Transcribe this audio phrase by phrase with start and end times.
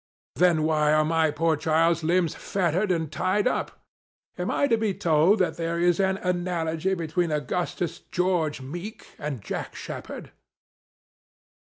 [0.35, 3.69] Then, why are my poor child's lunljs fettered and tied irp?
[4.35, 9.09] Am I to be told tliat there is any analogy between Au gustus George Meek,
[9.19, 10.31] and .Jack Sheppsird